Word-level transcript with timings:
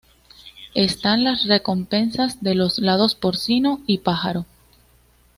Están 0.73 1.23
las 1.23 1.47
recompensas 1.47 2.41
de 2.41 2.55
los 2.55 2.79
lados 2.79 3.13
porcino 3.13 3.83
y 3.85 3.99
pájaro. 3.99 4.47